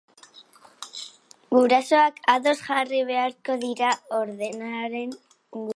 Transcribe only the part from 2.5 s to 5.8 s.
jarri beharko dira ordenaren inguruan.